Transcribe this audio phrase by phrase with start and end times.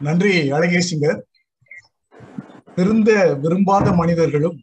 [0.00, 1.20] நன்றி அழகேசிங்கர்
[2.74, 4.58] திருந்த விரும்பாத மனிதர்களும்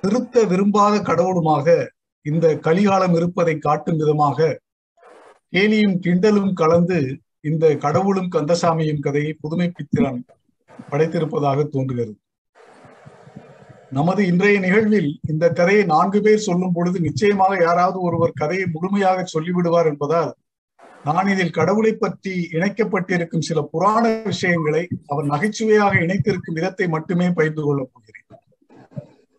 [0.00, 1.66] திருத்த விரும்பாத கடவுளுமாக
[2.26, 4.60] இந்த கலிகாலம் இருப்பதை காட்டும் விதமாக
[5.52, 6.98] கேலியும் கிண்டலும் கலந்து
[7.40, 10.20] இந்த கடவுளும் கந்தசாமியும் கதையை புதுமைப்பித்திரான்
[10.90, 12.14] படைத்திருப்பதாக தோன்றுகிறது.
[13.90, 19.86] நமது இன்றைய நிகழ்வில் இந்த கதையை நான்கு பேர் சொல்லும் பொழுது நிச்சயமாக யாராவது ஒருவர் கதையை முழுமையாக சொல்லிவிடுவார்
[19.86, 20.32] என்பதால்
[21.06, 27.90] நான் இதில் கடவுளை பற்றி இணைக்கப்பட்டிருக்கும் சில புராண விஷயங்களை அவர் நகைச்சுவையாக இணைத்திருக்கும் விதத்தை மட்டுமே பகிர்ந்து கொள்ளப்
[27.92, 28.26] போகிறேன்.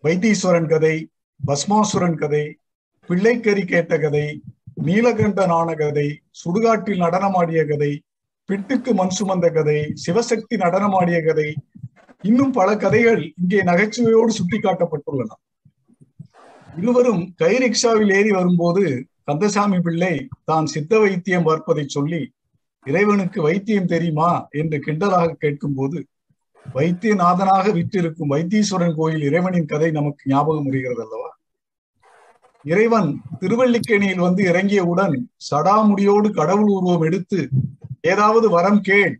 [0.04, 1.08] வைத்தீஸ்வரன் கதை
[1.46, 2.58] பஸ்மாசுரன் கதை
[3.08, 4.42] பிள்ளைக்கறி கேட்ட கதை
[4.84, 8.02] நீலகண்டனான கதை சுடுகாட்டில் நடனமாடிய கதை
[8.48, 11.54] பிட்டுக்கு மண் சுமந்த கதை சிவசக்தி நடனமாடிய கதை
[12.22, 15.30] இன்னும் பல கதைகள் இங்கே நகைச்சுவையோடு சுட்டிக்காட்டப்பட்டுள்ளன.
[16.76, 22.20] இருவரும் கை ரிக்ஷாவில் ஏறி வரும்போது கந்தசாமி பிள்ளை தான் சித்த வைத்தியம் பார்ப்பதை சொல்லி
[22.86, 24.48] இறைவனுக்கு வைத்தியம் தெரியுமா?
[24.50, 25.98] என்று கிண்டலாக கேட்கும் போது
[26.74, 31.30] வைத்தியநாதனாக விற்றிருக்கும் வைத்தீஸ்வரன் கோயில் இறைவனின் கதை நமக்கு ஞாபகம் வருகிறது அல்லவா?
[32.64, 35.14] இறைவன் திருவள்ளிக்கேணியில் வந்து இறங்கியவுடன்
[35.50, 37.40] சடாமுடியோடு கடவுள் உருவம் எடுத்து
[38.00, 39.14] ஏதாவது வரம் கேள்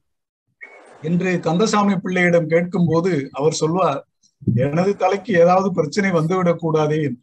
[1.03, 4.01] என்று கந்தசாமி பிள்ளையிடம் கேட்கும் போது அவர் சொல்வார்
[4.55, 7.23] எனது தலைக்கு ஏதாவது பிரச்சனை வந்துவிடக் கூடாதே என்று.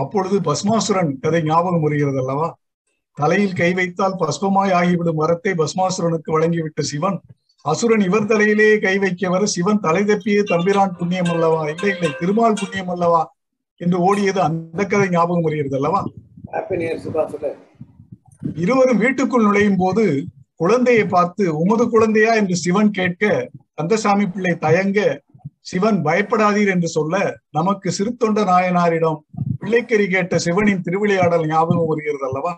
[0.00, 2.48] அப்பொழுது பஸ்மாசுரன் கதை ஞாபகம் வருகிறது அல்லவா?
[3.18, 7.18] தலையில் கை வைத்தால் பஸ்பமாய் ஆகிவிடும் வரத்தை பஸ்மாசுரனுக்கு வழங்கிவிட்ட சிவன்.
[7.64, 11.62] அசுரன் இவர் தலையிலேயே கை வைக்க வர சிவன் தலை தப்பியே தம்பிரான் புண்ணியம் அல்லவா?
[11.72, 13.22] இல்லை இல்லை திருமால் புண்ணியம் அல்லவா?
[13.80, 16.00] என்று ஓடியது அந்த கதை ஞாபகம் வருகிறது அல்லவா?
[18.62, 20.04] இருவரும் வீட்டுக்குள் நுழையும் போது
[20.60, 22.32] குழந்தையை பார்த்து உமது குழந்தையா?
[22.34, 23.24] என்று சிவன் கேட்க
[23.74, 24.98] கந்தசாமி பிள்ளை தயங்க.
[25.70, 27.14] சிவன் பயப்படாதீர் என்று சொல்ல
[27.50, 29.18] நமக்கு சிறுத்தொண்ட நாயனாரிடம்
[29.62, 32.52] பிள்ளைக்கறி கேட்ட சிவனின் திருவிளையாடல் ஞாபகம் வருகிறது அல்லவா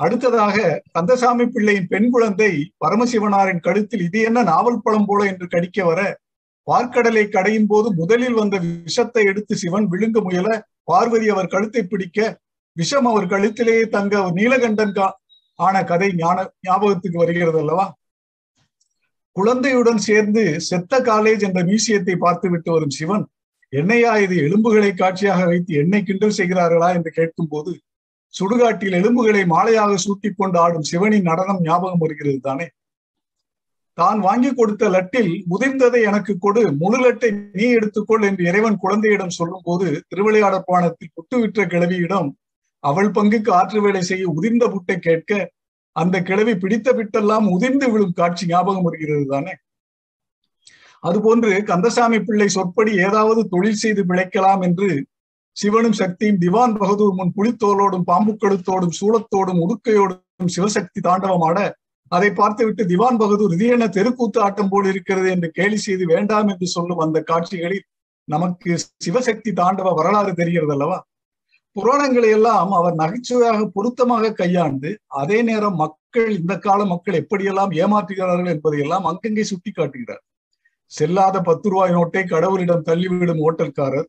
[0.00, 0.56] அடுத்ததாக
[0.92, 6.00] கந்தசாமி பிள்ளையின் பெண் குழந்தை பரமசிவனாரின் கழுத்தில் இது என்ன நாவல் பழம் போல என்று கடிக்க வர
[6.68, 10.48] பார்க்கடலை கடையும் போது முதலில் வந்த விஷத்தை எடுத்து சிவன் விழுங்க முயல
[10.84, 12.18] பார்வதி அவர் கழுத்தை பிடிக்க
[12.76, 14.96] விஷம் அவர் கழுத்திலேயே தங்க நீலகண்டன்
[15.58, 17.86] ஆன கதை ஞான ஞாபகத்துக்கு வருகிறது அல்லவா
[19.36, 23.24] குழந்தையுடன் சேர்ந்து செத்த காலேஜ் என்ற மியூசியத்தை பார்த்து விட்டு வரும் சிவன்
[23.72, 27.72] என்னையா இது எலும்புகளை காட்சியாக வைத்து என்னை கிண்டல் செய்கிறார்களா என்று கேட்கும் போது
[28.34, 32.66] சுடுகாட்டில் எலும்புகளை மாலையாக சூட்டி கொண்டு ஆடும் சிவனின் நடனம் ஞாபகம் வருகிறது தானே?
[33.98, 39.64] தான் வாங்கி கொடுத்த லட்டில் முதிர்ந்ததை எனக்கு கொடு முழு லட்டை நீ எடுத்துக்கொள் என்று இறைவன் குழந்தையிடம் சொல்லும்
[39.64, 42.28] போது திருவிளையாடற் பானத்தில் புட்டு விற்ற கிழவியிடம்
[42.84, 45.30] அவள் பங்குக்கு ஆற்று வேலை செய்ய உதிர்ந்த புட்டை கேட்க
[45.96, 49.52] அந்த கிழவி பிடித்த பிட்டெல்லாம் உதிர்ந்து விழும் காட்சி ஞாபகம் வருகிறது தானே?
[51.06, 54.88] அதுபோன்று கந்தசாமி பிள்ளை சொற்படி ஏதாவது தொழில் செய்து பிழைக்கலாம் என்று
[55.56, 61.58] சிவனும் சக்தியும் திவான் பகதூர் முன் புலித்தோலோடும் பாம்பு கழுத்தோடும் சூளத்தோடும் உடுக்கையோடும் சிவசக்தி தாண்டவமாட
[62.12, 66.66] அதை பார்த்துவிட்டு திவான் பகதூர் இது என்ன தெருக்கூத்து ஆட்டம் போல் இருக்கிறது என்று கேலி செய்து வேண்டாம் என்று
[66.74, 67.86] சொல்லும் அந்த காட்சிகளில்
[68.28, 68.70] நமக்கு
[69.04, 70.98] சிவசக்தி தாண்டவ வரலாறு தெரிகிறது அல்லவா?
[71.76, 79.06] புராணங்களை எல்லாம் அவர் நகைச்சுவையாக பொருத்தமாக கையாண்டு அதே நேரம் மக்கள் இந்த கால மக்கள் எப்படியெல்லாம் ஏமாற்றுகிறார்கள் என்பதையெல்லாம்
[79.06, 80.22] அங்கங்கே சுட்டி காட்டுகிறார்
[80.92, 84.08] செல்லாத பத்து ரூபாய் நோட்டை கடவுளிடம் தள்ளிவிடும் ஓட்டல்காரர்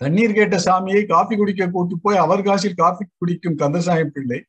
[0.00, 4.44] தண்ணீர் கேட்ட சாமியை காஃபி குடிக்க கூட்டு போய் அவர் காசில் காஃபி குடிக்கும் கந்தசாமி பிள்ளை.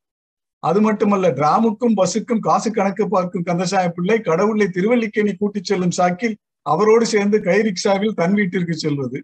[0.60, 7.06] அது மட்டுமல்ல டிராமுக்கும் பஸ்ஸுக்கும் காசு கணக்கு பார்க்கும் கந்தசாமி பிள்ளை கடவுளை திருவல்லிக்கேணி கூட்டிச் செல்லும் சாக்கில் அவரோடு
[7.06, 9.20] சேர்ந்து கை ரிக்ஷாவில் தன் வீட்டிற்கு செல்வது.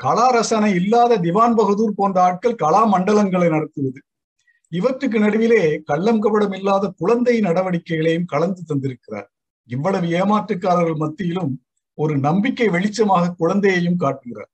[0.00, 4.00] கலா ரசனை இல்லாத திவான் பகதூர் போன்ற ஆட்கள் கலா மண்டலங்களை நடத்துவது.
[4.72, 9.28] இவற்றுக்கு நடுவிலே கள்ளம் கபடம் இல்லாத குழந்தை நடவடிக்கைகளையும் கலந்து தந்திருக்கிறார்.
[9.70, 11.52] இவ்வளவு ஏமாற்றுக்காரர்கள் மத்தியிலும்
[11.98, 14.50] ஒரு நம்பிக்கை வெளிச்சமாக குழந்தையையும் காட்டுகிறார்.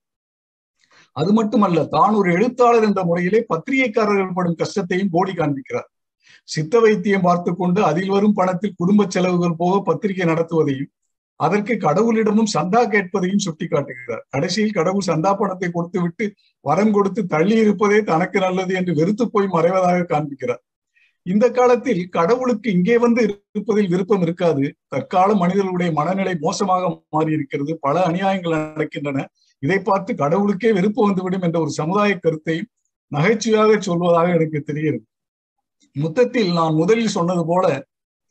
[1.17, 5.89] அது மட்டுமல்ல தான் ஒரு எழுத்தாளர் என்ற முறையிலே பத்திரிகைக்காரர்கள் படும் கஷ்டத்தையும் கோடி காண்பிக்கிறார்.
[6.49, 10.91] சித்த வைத்தியம் பார்த்து கொண்டு அதில் வரும் பணத்தில் குடும்ப செலவுகள் போக பத்திரிகை நடத்துவதையும்
[11.41, 14.23] அதற்கு கடவுளிடமும் சந்தா கேட்பதையும் சுட்டிக்காட்டுகிறார்.
[14.29, 16.25] கடைசியில் கடவுள் சந்தா பணத்தை கொடுத்து விட்டு
[16.65, 20.63] வரம் கொடுத்து தள்ளி இருப்பதே தனக்கு நல்லது என்று வெறுத்து போய் மறைவதாக காண்பிக்கிறார்.
[21.27, 24.65] இந்த காலத்தில் கடவுளுக்கு இங்கே வந்து இருப்பதில் விருப்பம் இருக்காது.
[24.89, 29.25] தற்கால மனிதர்களுடைய மனநிலை மோசமாக மாறி இருக்கிறது பல அநியாயங்கள் நடக்கின்றன.
[29.63, 32.69] இதை பார்த்து கடவுளுக்கே வெறுப்பு வந்துவிடும் என்ற ஒரு சமுதாய கருத்தையும்
[33.13, 35.05] நகைச்சுவையாக சொல்வதாக எனக்கு தெரிகிறது.
[35.97, 37.67] மொத்தத்தில் நான் முதலில் சொன்னது போல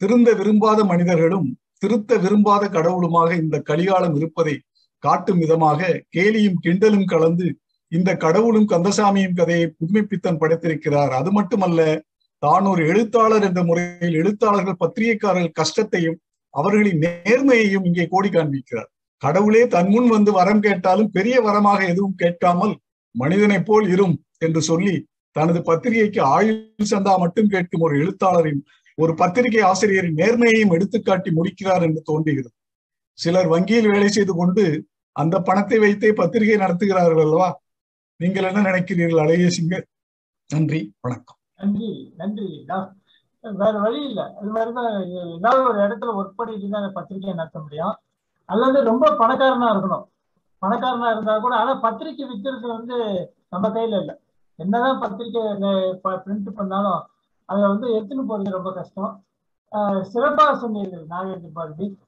[0.01, 1.47] திருந்த விரும்பாத மனிதர்களும்
[1.77, 4.55] திருத்த விரும்பாத கடவுளுமாக இந்த கலிகாலம் இருப்பதை
[5.03, 7.47] காட்டும் விதமாக கேலியும் கிண்டலும் கலந்து
[7.91, 11.11] இந்த கடவுளும் கந்தசாமியும் கதையை புதுமைப்பித்தன் படைத்திருக்கிறார்.
[11.19, 11.81] அது மட்டுமல்ல
[12.43, 16.17] தான் ஒரு எழுத்தாளர் என்ற முறையில் எழுத்தாளர்கள் பத்திரிகைக்காரர்கள் கஷ்டத்தையும்
[16.53, 18.89] அவர்களின் நேர்மையையும் இங்கே கோடி காண்பிக்கிறார்.
[19.23, 22.73] கடவுளே தன் முன் வந்து வரம் கேட்டாலும் பெரிய வரமாக எதுவும் கேட்காமல்
[23.15, 24.95] மனிதனைப் போல் இரும் என்று சொல்லி
[25.35, 28.61] தனது பத்திரிகைக்கு ஆயுள் சந்தா மட்டும் கேட்கும் ஒரு எழுத்தாளரின்
[28.97, 32.55] ஒரு பத்திரிகை ஆசிரியரின் நேர்மையையும் எடுத்துக்காட்டி முடிக்கிறார் என்று தோன்றுகிறது.
[33.19, 34.63] சிலர் வங்கியில் வேலை செய்து கொண்டு
[35.15, 37.49] அந்த பணத்தை வைத்தே பத்திரிகை நடத்துகிறார்கள் அல்லவா?
[38.19, 39.75] நீங்கள் என்ன நினைக்கிறீர்கள் அழகிய சிங்க?
[40.49, 41.38] நன்றி வணக்கம்.
[41.59, 42.65] நன்றி நன்றி.
[43.41, 44.23] வேற வழி இல்லை.
[44.39, 45.03] அது மாதிரிதான்
[45.37, 47.95] ஏதாவது ஒரு இடத்துல ஒர்க் பண்ணிட்டு தான் பத்திரிகை நடத்த முடியும்.
[48.45, 50.05] அல்லது ரொம்ப பணக்காரனா இருக்கணும்.
[50.61, 52.97] பணக்காரனா இருந்தா கூட ஆனா பத்திரிகை விற்கிறது வந்து
[53.49, 54.15] நம்ம கையில இல்லை.
[54.55, 55.41] என்னதான் பத்திரிகை
[56.03, 57.01] பிரிண்ட் பண்ணாலும்
[57.45, 59.23] அதை வந்து எடுத்துன்னு போறது ரொம்ப கஷ்டம்.
[60.01, 61.99] சிறப்பாக சொன்னீர்கள் நாகேந்திர பாரதி.